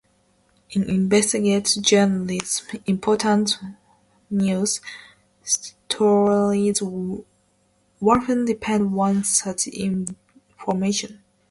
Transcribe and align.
In 0.71 0.89
investigative 0.89 1.83
journalism 1.83 2.81
important 2.87 3.59
news 4.31 4.81
stories 5.43 6.81
often 8.01 8.45
depend 8.45 8.99
on 8.99 9.23
such 9.23 9.67
information. 9.67 11.21